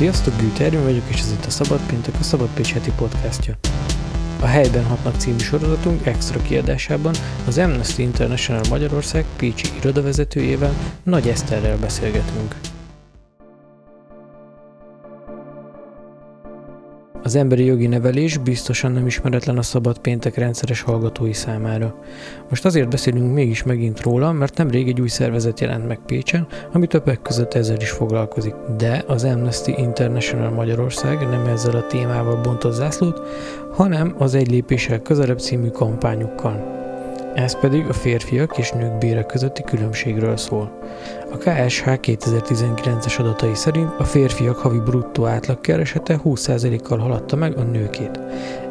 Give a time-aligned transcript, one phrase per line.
[0.00, 3.54] Sziasztok, Gűt Ervin vagyok, és ez itt a Szabad Péntek, a Szabad Pécs heti podcastja.
[4.40, 7.14] A Helyben hatnak című sorozatunk extra kiadásában
[7.46, 12.54] az Amnesty International Magyarország Pécsi irodavezetőjével, Nagy Eszterrel beszélgetünk.
[17.30, 21.94] Az emberi jogi nevelés biztosan nem ismeretlen a Szabad Péntek rendszeres hallgatói számára.
[22.48, 26.86] Most azért beszélünk mégis megint róla, mert nemrég egy új szervezet jelent meg Pécsen, ami
[26.86, 28.54] többek között ezzel is foglalkozik.
[28.76, 33.20] De az Amnesty International Magyarország nem ezzel a témával bontott zászlót,
[33.72, 36.79] hanem az Egy lépéssel közelebb című kampányukkal.
[37.34, 40.78] Ez pedig a férfiak és nők bére közötti különbségről szól.
[41.32, 48.20] A KSH 2019-es adatai szerint a férfiak havi bruttó átlagkeresete 20%-kal haladta meg a nőkét.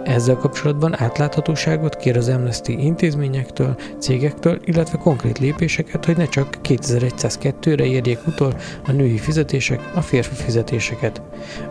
[0.09, 7.85] Ezzel kapcsolatban átláthatóságot kér az Amnesty intézményektől, cégektől, illetve konkrét lépéseket, hogy ne csak 2102-re
[7.85, 8.54] érjék utol
[8.88, 11.21] a női fizetések a férfi fizetéseket.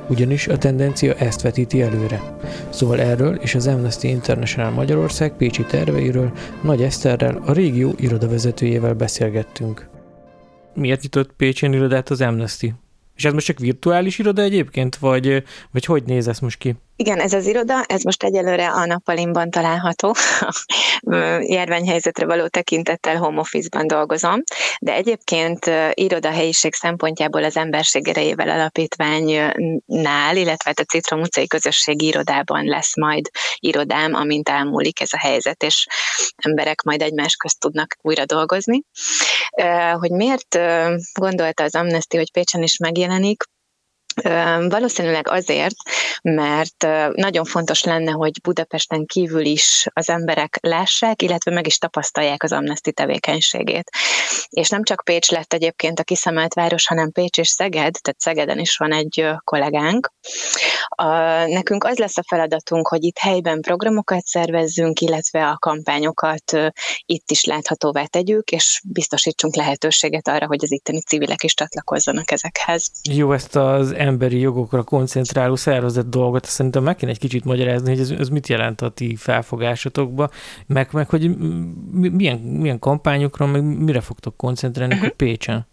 [0.08, 2.36] Ugyanis a tendencia ezt vetíti előre.
[2.68, 9.88] Szóval erről és az Amnesty International Magyarország Pécsi terveiről Nagy Eszterrel, a régió irodavezetőjével beszélgettünk.
[10.74, 12.66] Miért nyitott Pécsén irodát az Amnesty?
[13.16, 16.76] És ez most csak virtuális iroda egyébként, vagy, vagy hogy néz ez most ki?
[17.00, 20.14] Igen, ez az iroda, ez most egyelőre a nappalimban található,
[21.56, 24.42] járványhelyzetre való tekintettel home office-ban dolgozom,
[24.80, 32.64] de egyébként irodahelyiség szempontjából az Emberség Erejével Alapítványnál, illetve hát a Citrom utcai közösségi irodában
[32.64, 35.86] lesz majd irodám, amint elmúlik ez a helyzet, és
[36.36, 38.82] emberek majd egymás közt tudnak újra dolgozni.
[39.92, 40.58] Hogy miért
[41.12, 43.42] gondolta az Amnesty, hogy Pécsen is megjelenik,
[44.68, 45.74] Valószínűleg azért,
[46.22, 52.42] mert nagyon fontos lenne, hogy Budapesten kívül is az emberek lássák, illetve meg is tapasztalják
[52.42, 53.90] az amnesti tevékenységét.
[54.48, 58.58] És nem csak Pécs lett egyébként a kiszemelt város, hanem Pécs és Szeged, tehát Szegeden
[58.58, 60.12] is van egy kollégánk.
[61.46, 66.52] Nekünk az lesz a feladatunk, hogy itt helyben programokat szervezzünk, illetve a kampányokat
[67.06, 72.90] itt is láthatóvá tegyük, és biztosítsunk lehetőséget arra, hogy az itteni civilek is csatlakozzanak ezekhez.
[73.10, 78.00] Jó, ezt az emberi jogokra koncentráló szervezet dolgot, szerintem meg kéne egy kicsit magyarázni, hogy
[78.00, 80.30] ez, ez mit jelent a ti felfogásotokba,
[80.66, 81.36] meg, meg hogy
[81.92, 85.08] milyen, milyen kampányokra, meg mire fogtok koncentrálni uh-huh.
[85.10, 85.66] Pécsen?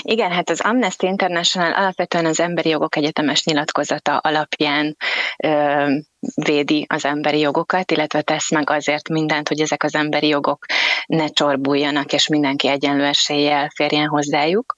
[0.00, 4.96] Igen, hát az Amnesty International alapvetően az emberi jogok egyetemes nyilatkozata alapján
[5.44, 5.86] ö,
[6.34, 10.66] védi az emberi jogokat, illetve tesz meg azért mindent, hogy ezek az emberi jogok
[11.06, 14.76] ne csorbuljanak, és mindenki egyenlő eséllyel férjen hozzájuk.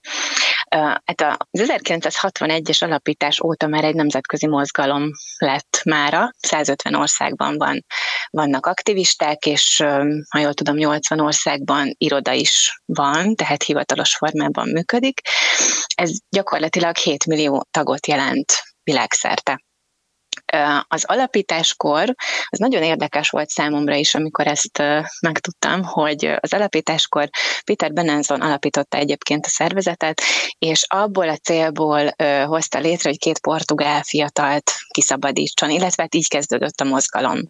[1.05, 1.21] Hát
[1.51, 7.85] az 1961-es alapítás óta már egy nemzetközi mozgalom lett mára, 150 országban van,
[8.31, 9.85] vannak aktivisták, és
[10.29, 15.04] ha jól tudom, 80 országban iroda is van, tehát hivatalos formában működik.
[15.95, 19.65] Ez gyakorlatilag 7 millió tagot jelent világszerte
[20.89, 22.15] az alapításkor,
[22.49, 24.83] az nagyon érdekes volt számomra is, amikor ezt
[25.21, 27.29] megtudtam, hogy az alapításkor
[27.65, 30.21] Peter Benenson alapította egyébként a szervezetet,
[30.59, 32.15] és abból a célból
[32.47, 37.41] hozta létre, hogy két portugál fiatalt kiszabadítson, illetve hát így kezdődött a mozgalom.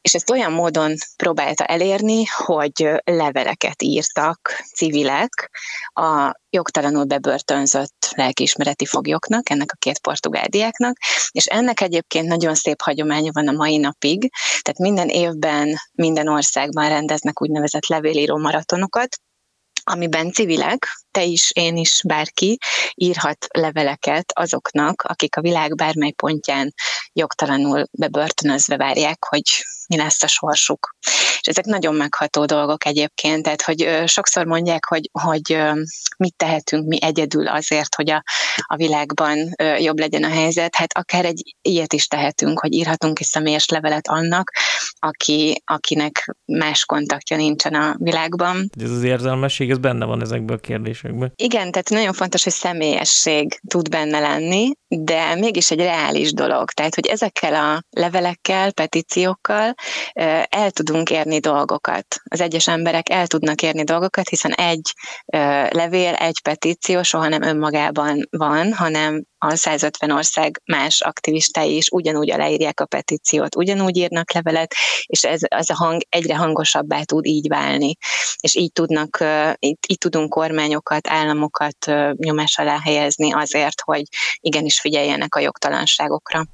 [0.00, 5.50] És ezt olyan módon próbálta elérni, hogy leveleket írtak civilek
[5.92, 10.96] a jogtalanul bebörtönzött lelkiismereti foglyoknak, ennek a két portugál diáknak,
[11.30, 14.30] és ennek egyébként nagyon szép hagyománya van a mai napig,
[14.62, 19.16] tehát minden évben, minden országban rendeznek úgynevezett levélíró maratonokat,
[19.84, 22.58] amiben civilek, te is, én is, bárki
[22.94, 26.74] írhat leveleket azoknak, akik a világ bármely pontján
[27.12, 29.42] jogtalanul bebörtönözve várják, hogy
[29.88, 30.91] mi lesz a sorsuk.
[31.40, 35.58] És ezek nagyon megható dolgok egyébként, tehát hogy sokszor mondják, hogy, hogy
[36.16, 38.22] mit tehetünk mi egyedül azért, hogy a,
[38.66, 43.26] a világban jobb legyen a helyzet, hát akár egy ilyet is tehetünk, hogy írhatunk egy
[43.26, 44.52] személyes levelet annak,
[44.98, 48.70] aki, akinek más kontaktja nincsen a világban.
[48.82, 51.32] Ez az érzelmesség, ez benne van ezekben a kérdésekben.
[51.36, 56.70] Igen, tehát nagyon fontos, hogy személyesség tud benne lenni, de mégis egy reális dolog.
[56.70, 59.74] Tehát, hogy ezekkel a levelekkel, petíciókkal
[60.48, 62.06] el tudunk érni dolgokat.
[62.24, 64.92] Az egyes emberek el tudnak érni dolgokat, hiszen egy
[65.70, 72.30] levél, egy petíció soha nem önmagában van, hanem a 150 ország más aktivistái is ugyanúgy
[72.30, 74.74] aláírják a petíciót, ugyanúgy írnak levelet,
[75.06, 77.96] és ez, ez a hang egyre hangosabbá tud így válni.
[78.40, 79.24] És így tudnak,
[79.58, 81.86] így, így tudunk kormányokat, államokat
[82.16, 84.02] nyomás alá helyezni azért, hogy
[84.40, 86.44] igenis figyeljenek a jogtalanságokra.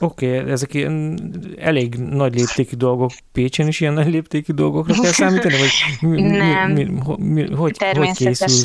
[0.00, 1.18] Oké, okay, ezek ilyen
[1.58, 3.10] elég nagy léptékű dolgok.
[3.32, 5.54] Pécsen is ilyen nagy léptékű dolgokra kell számítani?
[5.56, 8.64] Vagy mi, Nem, mi, mi, mi, hogy, hogy készülsz?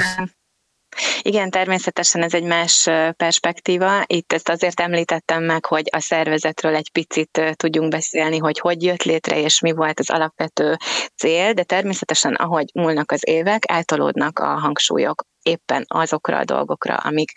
[1.22, 2.88] Igen, természetesen ez egy más
[3.18, 4.04] perspektíva.
[4.06, 9.04] Itt ezt azért említettem meg, hogy a szervezetről egy picit tudjunk beszélni, hogy hogy jött
[9.04, 10.78] létre, és mi volt az alapvető
[11.16, 17.32] cél, de természetesen, ahogy múlnak az évek, eltolódnak a hangsúlyok éppen azokra a dolgokra, amik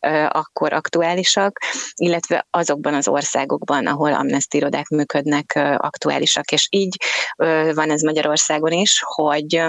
[0.00, 1.58] ö, akkor aktuálisak,
[1.94, 6.50] illetve azokban az országokban, ahol amnesty irodák működnek, ö, aktuálisak.
[6.50, 6.96] És így
[7.36, 9.62] ö, van ez Magyarországon is, hogy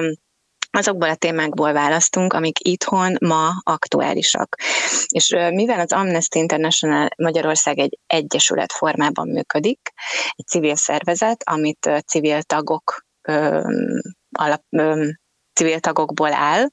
[0.71, 4.55] azokból a témákból választunk, amik itthon ma aktuálisak.
[5.07, 9.79] És mivel az Amnesty International Magyarország egy egyesület formában működik,
[10.35, 13.05] egy civil szervezet, amit civil tagok
[14.31, 14.63] alap,
[15.53, 16.67] civil tagokból áll,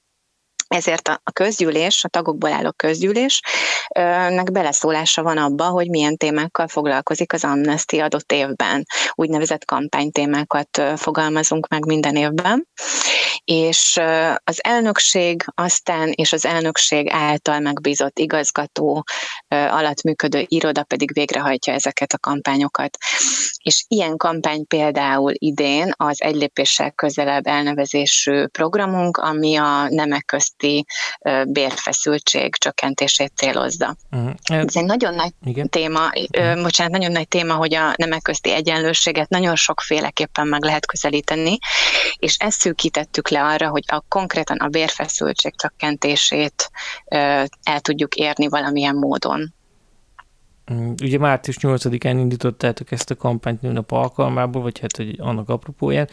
[0.75, 7.44] ezért a közgyűlés, a tagokból álló közgyűlésnek beleszólása van abba, hogy milyen témákkal foglalkozik az
[7.44, 8.87] Amnesty adott évben.
[9.15, 12.67] Úgynevezett kampánytémákat fogalmazunk meg minden évben
[13.44, 14.00] és
[14.44, 19.05] az elnökség aztán és az elnökség által megbízott igazgató
[19.49, 22.97] alatt működő iroda pedig végrehajtja ezeket a kampányokat.
[23.62, 30.63] És ilyen kampány például idén az egy lépéssel közelebb elnevezésű programunk, ami a nemek közti
[31.46, 33.96] bérfeszültség csökkentését célozza.
[34.11, 34.32] Uh-huh.
[34.44, 35.69] Ez egy nagyon nagy Igen.
[35.69, 36.62] téma, uh-huh.
[36.62, 41.58] bocsánat, nagyon nagy téma, hogy a nemek közti egyenlőséget nagyon sokféleképpen meg lehet közelíteni,
[42.19, 46.70] és ezt szűkítettük le arra, hogy a, konkrétan a bérfeszültség csökkentését
[47.62, 49.55] el tudjuk érni valamilyen módon.
[50.72, 56.08] Mm, ugye március 8-án indítottátok ezt a kampányt nőnap alkalmából, vagy hát hogy annak apropóján.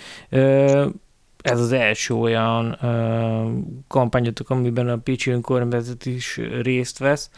[1.42, 2.78] Ez az első olyan
[3.88, 7.30] kampányotok, amiben a Pécsi önkormányzat is részt vesz.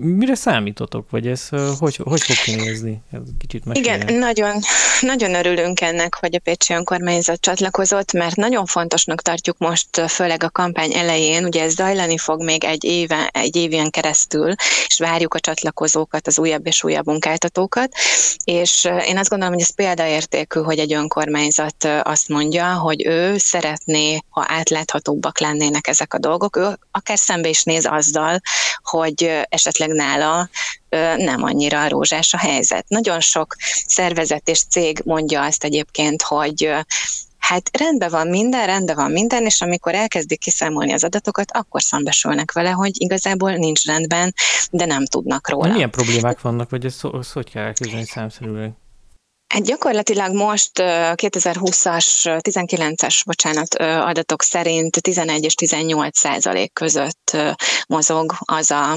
[0.00, 3.02] Mire számítotok, vagy ez hogy, hogy fog kinézni?
[3.12, 4.60] Ez kicsit Igen, nagyon,
[5.00, 10.50] nagyon örülünk ennek, hogy a Pécsi önkormányzat csatlakozott, mert nagyon fontosnak tartjuk most, főleg a
[10.50, 14.54] kampány elején, ugye ez zajlani fog még egy, éve, egy évén keresztül,
[14.86, 17.92] és várjuk a csatlakozókat, az újabb és újabb munkáltatókat,
[18.44, 24.18] és én azt gondolom, hogy ez példaértékű, hogy egy önkormányzat azt mondja, hogy ő szeretné,
[24.28, 28.40] ha átláthatóbbak lennének ezek a dolgok, ő akár szembe is néz azzal,
[28.82, 30.48] hogy esetleg nála
[31.16, 32.88] nem annyira rózsás a helyzet.
[32.88, 33.56] Nagyon sok
[33.86, 36.70] szervezet és cég mondja azt egyébként, hogy
[37.38, 42.52] hát rendben van minden, rendben van minden, és amikor elkezdik kiszámolni az adatokat, akkor szembesülnek
[42.52, 44.34] vele, hogy igazából nincs rendben,
[44.70, 45.72] de nem tudnak róla.
[45.72, 48.82] Milyen problémák vannak, vagy ezt, ezt hogy kell elképzelni számszerűen?
[49.54, 57.36] Hát gyakorlatilag most 2020-as, 19-es, bocsánat, adatok szerint 11 és 18 százalék között
[57.86, 58.96] mozog az a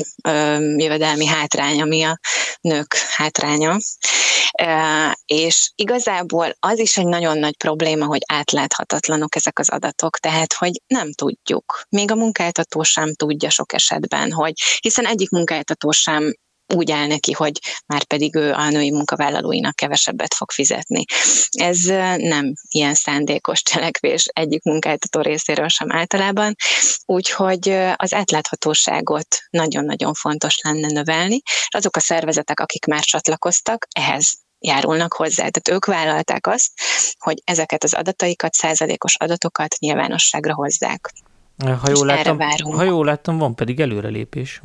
[0.77, 2.19] jövedelmi hátrány, ami a
[2.62, 3.77] nők hátránya.
[5.25, 10.81] És igazából az is egy nagyon nagy probléma, hogy átláthatatlanok ezek az adatok, tehát hogy
[10.88, 11.81] nem tudjuk.
[11.89, 16.33] Még a munkáltató sem tudja sok esetben, hogy hiszen egyik munkáltató sem
[16.74, 21.04] úgy áll neki, hogy már pedig ő a női munkavállalóinak kevesebbet fog fizetni.
[21.52, 21.84] Ez
[22.18, 26.56] nem ilyen szándékos cselekvés egyik munkáltató részéről sem általában,
[27.06, 34.34] úgyhogy az átláthatóságot nagyon-nagyon fontos lenne növelni, és azok a szervezetek, akik már csatlakoztak, ehhez
[34.60, 35.36] járulnak hozzá.
[35.36, 36.72] Tehát ők vállalták azt,
[37.18, 41.14] hogy ezeket az adataikat, százalékos adatokat nyilvánosságra hozzák.
[41.65, 44.61] Ha jól, láttam, ha jól láttam, van pedig előrelépés,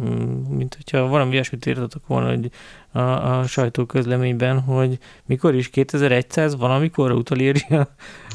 [0.48, 2.50] mint hogyha valami ilyesmit írtatok volna, hogy
[2.92, 3.00] a,
[3.38, 7.88] a sajtóközleményben, hogy mikor is 2100 valamikor utolérja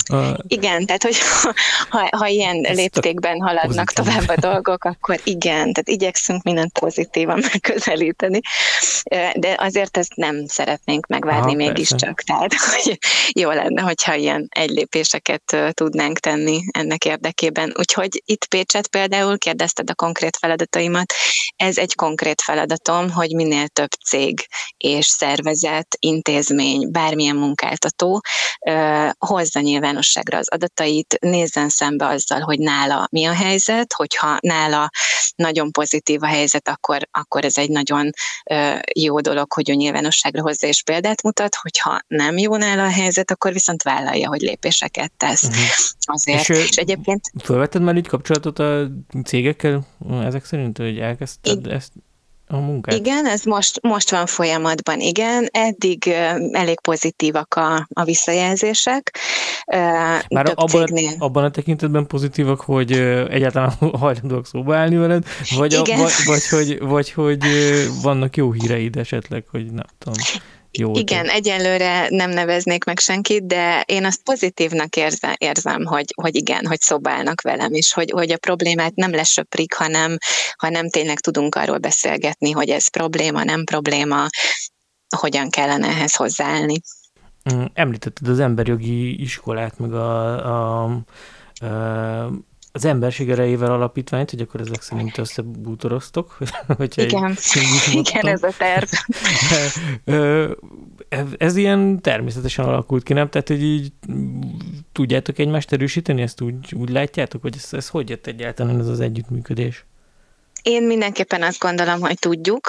[0.09, 0.37] a...
[0.47, 1.17] Igen, tehát hogy
[1.89, 4.13] ha, ha ilyen Ezt léptékben haladnak pozitív.
[4.13, 8.39] tovább a dolgok, akkor igen, tehát igyekszünk mindent pozitívan megközelíteni,
[9.33, 12.97] de azért ezt nem szeretnénk megvárni Aha, mégiscsak, tehát hogy
[13.33, 17.73] jó lenne, hogyha ilyen egylépéseket tudnánk tenni ennek érdekében.
[17.79, 21.13] Úgyhogy itt Pécset például kérdezted a konkrét feladataimat,
[21.55, 24.46] ez egy konkrét feladatom, hogy minél több cég
[24.77, 28.21] és szervezet, intézmény, bármilyen munkáltató
[29.17, 34.89] hozza nyilvánosságra az adatait, nézzen szembe azzal, hogy nála mi a helyzet, hogyha nála
[35.35, 38.09] nagyon pozitív a helyzet, akkor, akkor ez egy nagyon
[38.95, 43.31] jó dolog, hogy ő nyilvánosságra hozza és példát mutat, hogyha nem jó nála a helyzet,
[43.31, 45.43] akkor viszont vállalja, hogy lépéseket tesz.
[45.43, 45.63] Uh-huh.
[45.99, 46.49] Azért.
[46.49, 47.21] És, és egyébként...
[47.43, 48.87] Fölvetted már így kapcsolatot a
[49.25, 49.87] cégekkel
[50.23, 51.91] ezek szerint, hogy elkezdted ezt
[52.47, 52.95] a munkát?
[52.95, 55.47] Igen, ez most, most van folyamatban, igen.
[55.51, 56.07] Eddig
[56.51, 59.17] elég pozitívak a, a visszajelzések.
[60.29, 62.91] Már abban, a, abban a tekintetben pozitívak, hogy
[63.29, 65.25] egyáltalán hajlandóak szóba állni veled,
[65.55, 67.43] vagy, a, vagy, vagy, hogy, vagy hogy
[68.01, 70.15] vannak jó híreid esetleg, hogy nem tudom.
[70.77, 70.95] Jó.
[70.95, 76.65] Igen, egyenlőre nem neveznék meg senkit, de én azt pozitívnak érzem, érzem hogy, hogy igen,
[76.65, 80.17] hogy szobálnak velem, és hogy, hogy a problémát nem lesöprik, hanem,
[80.57, 84.27] hanem tényleg tudunk arról beszélgetni, hogy ez probléma, nem probléma,
[85.15, 86.81] hogyan kellene ehhez hozzáállni.
[87.53, 92.31] Mm, említetted az emberjogi iskolát, meg a, a, a
[92.71, 96.37] az emberség erejével alapítványt, hogy akkor ezek szerint összebútoroztok?
[96.95, 97.35] Igen,
[97.91, 98.89] igen, ez a terv.
[101.37, 103.29] ez ilyen természetesen alakult ki, nem?
[103.29, 103.91] Tehát, hogy így
[104.91, 108.99] tudjátok egymást erősíteni, ezt úgy, úgy látjátok, hogy ez, ez hogy jött egyáltalán ez az
[108.99, 109.85] együttműködés?
[110.67, 112.67] Én mindenképpen azt gondolom, hogy tudjuk.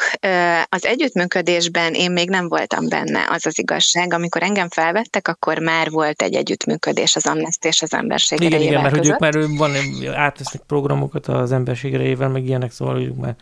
[0.69, 4.13] Az együttműködésben én még nem voltam benne, az az igazság.
[4.13, 8.83] Amikor engem felvettek, akkor már volt egy együttműködés az Amnesty és az emberség Igen, igen,
[8.83, 9.19] mert között.
[9.19, 9.71] hogy ők már van,
[10.15, 13.37] átvesznek programokat az emberség meg ilyenek, szóval ők már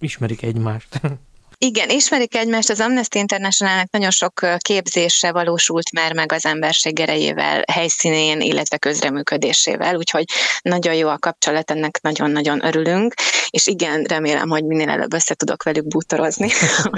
[0.00, 1.00] ismerik egymást.
[1.64, 7.62] Igen, ismerik egymást, az Amnesty Internationalnek nagyon sok képzése valósult már meg az emberség erejével,
[7.72, 10.24] helyszínén, illetve közreműködésével, úgyhogy
[10.62, 13.14] nagyon jó a kapcsolat, ennek nagyon-nagyon örülünk,
[13.50, 16.50] és igen, remélem, hogy minél előbb össze tudok velük bútorozni.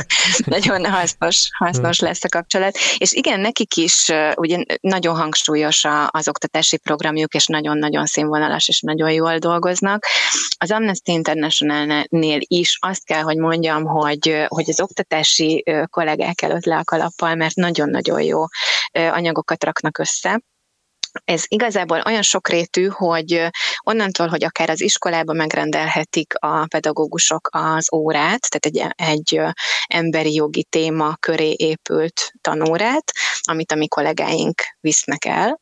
[0.44, 2.76] nagyon hasznos, hasznos lesz a kapcsolat.
[2.99, 9.12] És igen, nekik is ugye nagyon hangsúlyos az oktatási programjuk, és nagyon-nagyon színvonalas, és nagyon
[9.12, 10.06] jól dolgoznak.
[10.59, 16.76] Az Amnesty International-nél is azt kell, hogy mondjam, hogy hogy az oktatási kollégák előtt le
[16.76, 18.44] a kalappal, mert nagyon-nagyon jó
[18.92, 20.40] anyagokat raknak össze
[21.25, 23.47] ez igazából olyan sokrétű, hogy
[23.83, 29.40] onnantól, hogy akár az iskolába megrendelhetik a pedagógusok az órát, tehát egy, egy
[29.87, 35.61] emberi jogi téma köré épült tanórát, amit a mi kollégáink visznek el.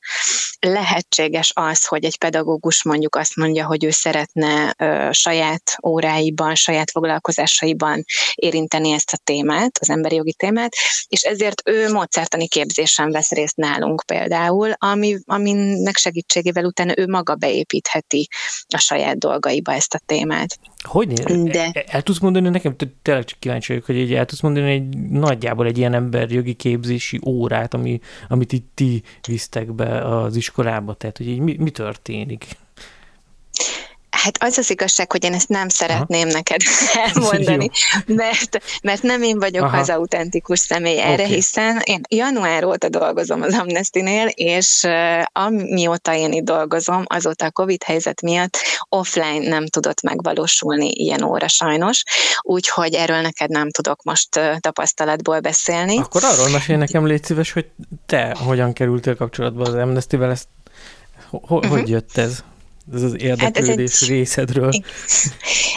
[0.60, 6.90] Lehetséges az, hogy egy pedagógus mondjuk azt mondja, hogy ő szeretne ö, saját óráiban, saját
[6.90, 8.04] foglalkozásaiban
[8.34, 10.74] érinteni ezt a témát, az emberi jogi témát,
[11.08, 17.06] és ezért ő módszertani képzésen vesz részt nálunk például, ami, ami aminek segítségével utána ő
[17.06, 18.28] maga beépítheti
[18.68, 20.58] a saját dolgaiba ezt a témát.
[20.82, 21.70] Hogy De...
[21.72, 24.98] El, el tudsz mondani nekem, tényleg csak kíváncsi vagyok, hogy így el tudsz mondani egy
[24.98, 31.16] nagyjából egy ilyen emberjogi képzési órát, ami, amit itt ti visztek be az iskolába, tehát
[31.16, 32.46] hogy így mi, mi történik?
[34.22, 36.32] Hát az az igazság, hogy én ezt nem szeretném Aha.
[36.32, 36.60] neked
[37.06, 37.70] elmondani,
[38.06, 39.78] mert, mert nem én vagyok Aha.
[39.78, 41.34] az autentikus személy erre, okay.
[41.34, 44.86] hiszen én január óta dolgozom az Amnesty-nél, és
[45.32, 51.48] amióta én itt dolgozom, azóta a Covid helyzet miatt offline nem tudott megvalósulni ilyen óra
[51.48, 52.02] sajnos,
[52.42, 55.98] úgyhogy erről neked nem tudok most tapasztalatból beszélni.
[55.98, 57.66] Akkor arról mesélj nekem, légy szíves, hogy
[58.06, 60.48] te hogyan kerültél kapcsolatba az Amnesty-vel, ezt
[61.30, 61.70] ho- uh-huh.
[61.70, 62.42] hogy jött ez?
[62.94, 64.70] Ez az érdeklődés hát ez egy, részedről.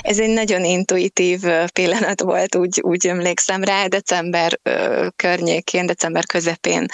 [0.01, 1.39] Ez egy nagyon intuitív
[1.73, 4.59] pillanat volt, úgy, úgy emlékszem rá, december
[5.15, 6.85] környékén, december közepén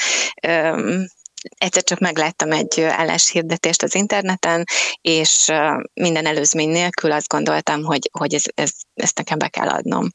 [1.58, 4.64] egyszer csak megláttam egy álláshirdetést az interneten,
[5.02, 5.48] és
[5.94, 10.12] minden előzmény nélkül azt gondoltam, hogy, hogy ez, ez, ezt nekem be kell adnom.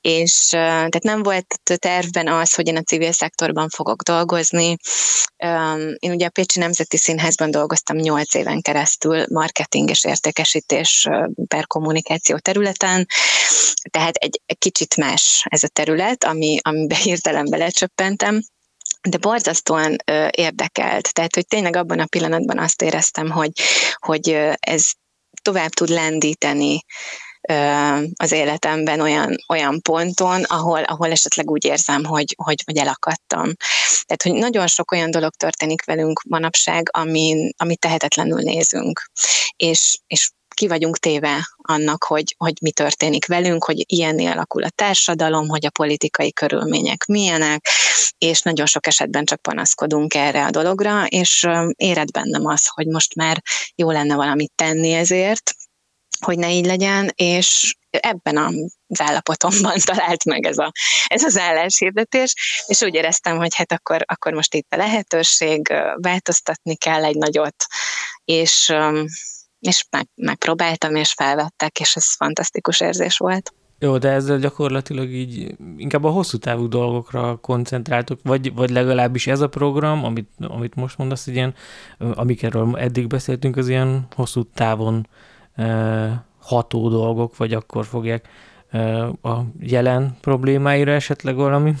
[0.00, 4.76] És tehát nem volt tervben az, hogy én a civil szektorban fogok dolgozni.
[5.98, 11.08] Én ugye a Pécsi Nemzeti Színházban dolgoztam 8 éven keresztül marketing és értékesítés
[11.46, 13.06] per kommunikáció területen,
[13.90, 18.40] tehát egy, egy kicsit más ez a terület, ami, amiben hirtelen belecsöppentem
[19.08, 21.12] de borzasztóan ö, érdekelt.
[21.12, 23.50] Tehát, hogy tényleg abban a pillanatban azt éreztem, hogy,
[23.96, 24.28] hogy
[24.60, 24.90] ez
[25.42, 26.84] tovább tud lendíteni
[28.16, 33.52] az életemben olyan, olyan ponton, ahol, ahol esetleg úgy érzem, hogy, hogy, hogy elakadtam.
[34.06, 39.10] Tehát, hogy nagyon sok olyan dolog történik velünk manapság, amin, amit tehetetlenül nézünk.
[39.56, 44.70] És, és ki vagyunk téve annak, hogy, hogy mi történik velünk, hogy ilyenné alakul a
[44.70, 47.68] társadalom, hogy a politikai körülmények milyenek,
[48.18, 53.14] és nagyon sok esetben csak panaszkodunk erre a dologra, és éred bennem az, hogy most
[53.14, 53.42] már
[53.74, 55.54] jó lenne valamit tenni ezért,
[56.20, 60.72] hogy ne így legyen, és ebben az állapotomban talált meg ez, a,
[61.06, 62.34] ez az álláshirdetés,
[62.66, 67.66] és úgy éreztem, hogy hát akkor, akkor most itt a lehetőség, változtatni kell egy nagyot,
[68.24, 68.72] és
[69.60, 73.54] és meg, megpróbáltam, és felvettek, és ez fantasztikus érzés volt.
[73.78, 79.40] Jó, de ezzel gyakorlatilag így inkább a hosszú távú dolgokra koncentráltok, vagy, vagy legalábbis ez
[79.40, 81.54] a program, amit, amit most mondasz, hogy ilyen,
[81.98, 85.08] amikről eddig beszéltünk, az ilyen hosszú távon
[86.40, 88.28] ható dolgok, vagy akkor fogják
[89.22, 91.72] a jelen problémáira esetleg valami?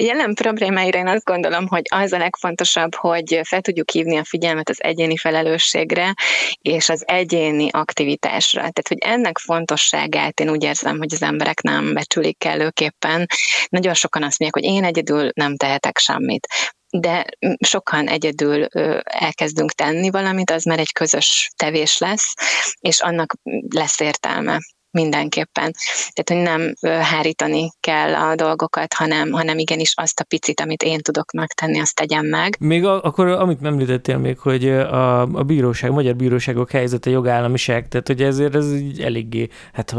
[0.00, 4.24] A jelen problémáira én azt gondolom, hogy az a legfontosabb, hogy fel tudjuk hívni a
[4.24, 6.14] figyelmet az egyéni felelősségre
[6.62, 8.58] és az egyéni aktivitásra.
[8.60, 13.26] Tehát, hogy ennek fontosságát én úgy érzem, hogy az emberek nem becsülik kellőképpen.
[13.68, 16.46] Nagyon sokan azt mondják, hogy én egyedül nem tehetek semmit
[16.90, 17.24] de
[17.66, 18.66] sokan egyedül
[19.02, 22.34] elkezdünk tenni valamit, az már egy közös tevés lesz,
[22.80, 23.34] és annak
[23.68, 24.58] lesz értelme
[24.90, 25.72] mindenképpen.
[26.12, 30.98] Tehát, hogy nem hárítani kell a dolgokat, hanem, hanem igenis azt a picit, amit én
[30.98, 32.56] tudok megtenni, azt tegyem meg.
[32.60, 37.88] Még a, akkor, amit említettél még, hogy a, a bíróság, a magyar bíróságok helyzete jogállamiság,
[37.88, 39.94] tehát hogy ezért ez így eléggé, hát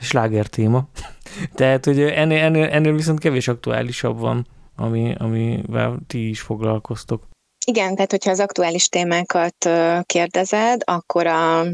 [0.00, 0.88] sláger téma.
[1.54, 4.46] Tehát, hogy ennél, ennél, ennél viszont kevés aktuálisabb van,
[4.80, 7.28] ami, amivel ti is foglalkoztok.
[7.66, 9.68] Igen, tehát hogyha az aktuális témákat
[10.02, 11.64] kérdezed, akkor a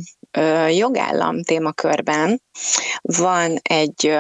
[0.69, 2.43] jogállam témakörben
[3.03, 4.19] van egy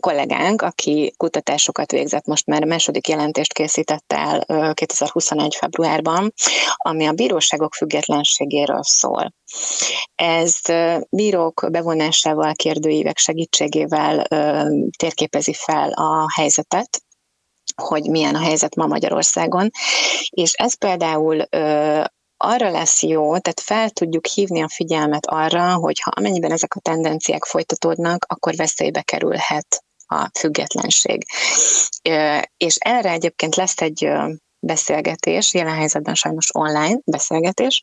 [0.00, 5.54] kollégánk, aki kutatásokat végzett, most már második jelentést készített el 2021.
[5.54, 6.32] februárban,
[6.76, 9.34] ami a bíróságok függetlenségéről szól.
[10.14, 10.56] Ez
[11.10, 14.26] bírók bevonásával, kérdőívek segítségével
[14.96, 17.02] térképezi fel a helyzetet,
[17.80, 19.70] hogy milyen a helyzet ma Magyarországon,
[20.30, 21.42] és ez például
[22.36, 26.80] arra lesz jó, tehát fel tudjuk hívni a figyelmet arra, hogy ha amennyiben ezek a
[26.80, 31.24] tendenciák folytatódnak, akkor veszélybe kerülhet a függetlenség.
[32.56, 34.10] És erre egyébként lesz egy
[34.66, 37.82] beszélgetés, jelen helyzetben sajnos online beszélgetés,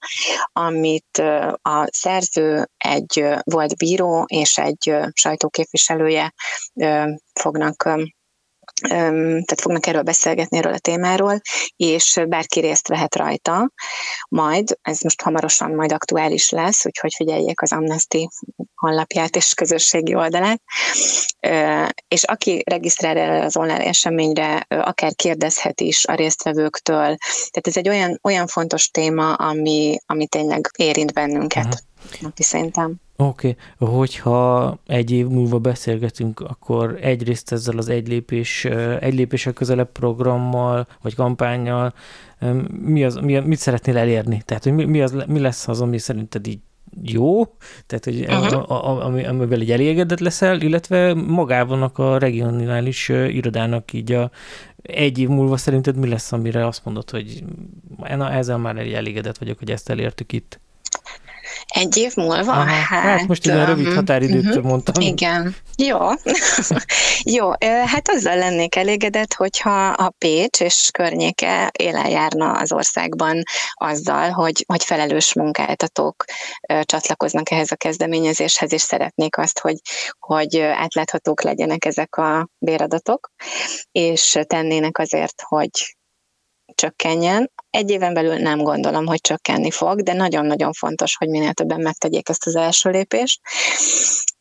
[0.51, 1.18] amit
[1.62, 6.34] a szerző egy volt bíró és egy sajtóképviselője
[7.34, 7.89] fognak
[8.81, 11.41] tehát fognak erről beszélgetni, erről a témáról,
[11.75, 13.72] és bárki részt vehet rajta,
[14.29, 18.27] majd, ez most hamarosan majd aktuális lesz, úgyhogy figyeljék az Amnesty
[18.75, 20.62] honlapját és közösségi oldalát,
[22.07, 27.15] és aki regisztrál erre az online eseményre, akár kérdezhet is a résztvevőktől,
[27.50, 31.65] tehát ez egy olyan, olyan fontos téma, ami, ami tényleg érint bennünket.
[31.65, 31.86] Uh-huh
[32.36, 33.01] szinten.
[33.19, 33.95] Oké, okay.
[33.95, 38.65] hogyha egy év múlva beszélgetünk, akkor egyrészt ezzel az egy lépés,
[39.00, 41.93] egy lépéssel közelebb programmal, vagy kampányjal,
[42.81, 44.41] mi az, mi, mit szeretnél elérni?
[44.45, 46.59] Tehát, hogy mi, mi, az, mi lesz az, ami szerinted így
[47.03, 47.43] jó,
[47.86, 48.71] tehát hogy uh-huh.
[48.71, 54.32] a, a, ami, amivel egy elégedett leszel, illetve magában a regionális irodának így a
[54.82, 57.43] egy év múlva szerinted mi lesz, amire azt mondod, hogy
[57.97, 60.60] na, ezzel már elégedett vagyok, hogy ezt elértük itt?
[61.67, 62.52] Egy év múlva?
[62.52, 65.02] Aha, hát, hát most ilyen rövid határidőt uh-huh, mondtam.
[65.04, 65.56] Igen.
[65.78, 65.98] Jó.
[67.38, 67.50] Jó,
[67.86, 73.43] hát azzal lennék elégedett, hogyha a Pécs és környéke élen járna az országban
[73.74, 76.24] azzal, hogy, hogy felelős munkáltatók
[76.82, 79.78] csatlakoznak ehhez a kezdeményezéshez, és szeretnék azt, hogy,
[80.20, 83.30] hogy átláthatók legyenek ezek a béradatok,
[83.91, 85.96] és tennének azért, hogy
[86.78, 87.52] csökkenjen.
[87.70, 92.30] Egy éven belül nem gondolom, hogy csökkenni fog, de nagyon-nagyon fontos, hogy minél többen megtegyék
[92.30, 93.42] ezt az első lépést.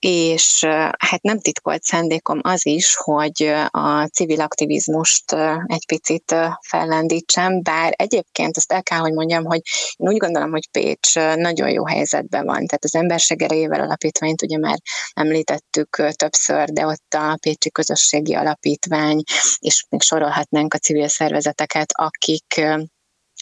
[0.09, 0.65] És
[0.99, 5.33] hát nem titkolt szándékom az is, hogy a civil aktivizmust
[5.67, 9.61] egy picit fellendítsem, bár egyébként azt el kell, hogy mondjam, hogy
[9.97, 12.67] én úgy gondolom, hogy Pécs nagyon jó helyzetben van.
[12.67, 14.79] Tehát az Emberség erejével alapítványt ugye már
[15.15, 19.23] említettük többször, de ott a Pécsi Közösségi Alapítvány,
[19.59, 22.61] és még sorolhatnánk a civil szervezeteket, akik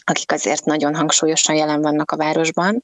[0.05, 2.79] akik azért nagyon hangsúlyosan jelen vannak a városban.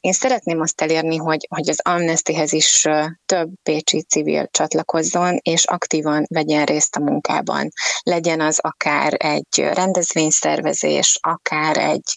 [0.00, 2.86] Én szeretném azt elérni, hogy, hogy az Amnestyhez is
[3.26, 7.68] több pécsi civil csatlakozzon, és aktívan vegyen részt a munkában.
[8.02, 12.16] Legyen az akár egy rendezvényszervezés, akár egy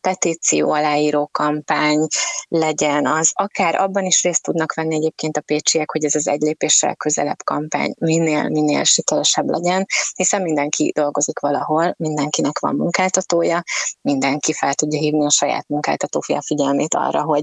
[0.00, 2.06] petíció aláíró kampány,
[2.48, 6.40] legyen az, akár abban is részt tudnak venni egyébként a pécsiek, hogy ez az egy
[6.40, 11.94] lépéssel közelebb kampány minél, minél sikeresebb legyen, hiszen mindenki dolgozik valahol,
[12.26, 13.62] mindenkinek van munkáltatója,
[14.00, 17.42] mindenki fel tudja hívni a saját munkáltató figyelmét arra, hogy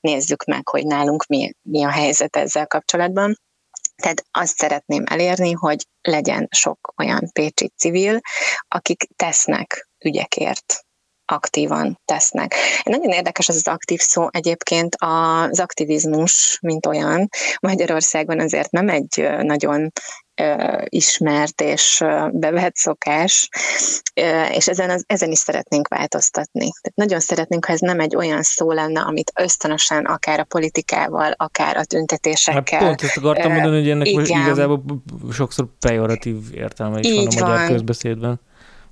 [0.00, 3.34] nézzük meg, hogy nálunk mi, mi a helyzet ezzel kapcsolatban.
[4.02, 8.20] Tehát azt szeretném elérni, hogy legyen sok olyan pécsi civil,
[8.68, 10.84] akik tesznek ügyekért,
[11.24, 12.54] aktívan tesznek.
[12.82, 17.28] Nagyon érdekes az az aktív szó egyébként, az aktivizmus, mint olyan,
[17.60, 19.92] Magyarországon azért nem egy nagyon
[20.84, 23.48] ismert és bevett szokás,
[24.52, 26.70] és ezen, az, ezen is szeretnénk változtatni.
[26.80, 31.32] Tehát nagyon szeretnénk, ha ez nem egy olyan szó lenne, amit ösztönösen akár a politikával,
[31.36, 32.78] akár a tüntetésekkel.
[32.78, 34.40] Hát pont ezt akartam mondani, hogy ennek igen.
[34.40, 34.82] igazából
[35.32, 37.66] sokszor pejoratív értelme is Így van a magyar van.
[37.66, 38.40] közbeszédben.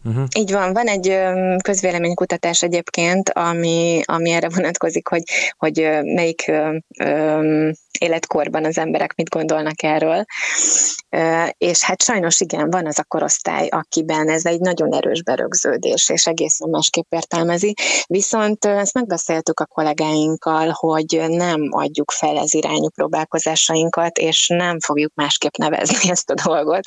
[0.07, 0.25] Uh-huh.
[0.39, 1.19] Így van, van egy
[1.63, 5.23] közvéleménykutatás egyébként, ami, ami erre vonatkozik, hogy,
[5.57, 6.53] hogy melyik
[6.93, 10.25] um, életkorban az emberek mit gondolnak erről.
[11.59, 16.27] És hát sajnos igen, van az a korosztály, akiben ez egy nagyon erős berögződés, és
[16.27, 17.75] egészen másképp értelmezi.
[18.07, 25.13] Viszont ezt megbeszéltük a kollégáinkkal, hogy nem adjuk fel ez irányú próbálkozásainkat, és nem fogjuk
[25.15, 26.83] másképp nevezni ezt a dolgot,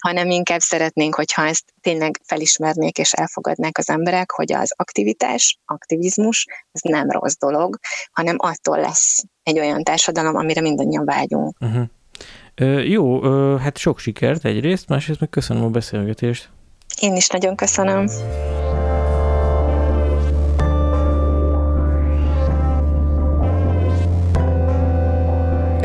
[0.00, 2.20] hanem inkább szeretnénk, hogyha ezt tényleg
[2.58, 7.78] felismernék és elfogadnák az emberek, hogy az aktivitás, aktivizmus, ez nem rossz dolog,
[8.12, 11.56] hanem attól lesz egy olyan társadalom, amire mindannyian vágyunk.
[11.60, 11.82] Uh-huh.
[12.54, 16.48] Ö, jó, ö, hát sok sikert egyrészt, másrészt meg köszönöm a beszélgetést.
[17.00, 18.06] Én is nagyon köszönöm.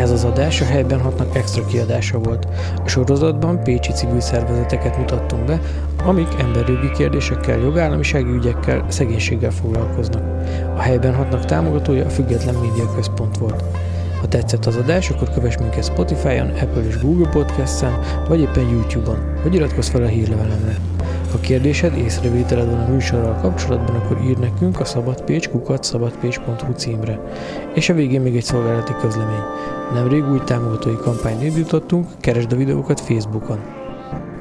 [0.04, 2.48] Ez az adás a helyben hatnak extra kiadása volt.
[2.84, 5.60] A sorozatban pécsi civil szervezeteket mutattunk be,
[6.06, 10.24] amik emberjogi kérdésekkel, jogállamisági ügyekkel, szegénységgel foglalkoznak.
[10.76, 13.64] A helyben hatnak támogatója a Független Média Központ volt.
[14.20, 19.18] Ha tetszett az adás, akkor kövess minket Spotify-on, Apple és Google Podcast-en, vagy éppen YouTube-on,
[19.44, 20.78] vagy iratkozz fel a hírlevelemre.
[21.32, 27.20] Ha kérdésed, észrevételed van a műsorral kapcsolatban, akkor ír nekünk a szabadpécs.kukat szabadpécs.hu címre.
[27.74, 29.44] És a végén még egy szolgálati közlemény.
[29.94, 33.83] Nemrég új támogatói kampányt indítottunk, keresd a videókat Facebookon.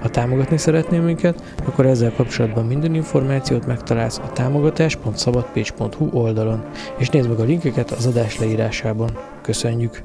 [0.03, 6.65] Ha támogatni szeretnél minket, akkor ezzel kapcsolatban minden információt megtalálsz a támogatás.szabadpécs.hu oldalon,
[6.99, 9.11] és nézd meg a linkeket az adás leírásában.
[9.43, 10.03] Köszönjük!